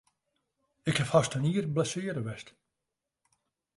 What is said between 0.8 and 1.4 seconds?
Ik haw hast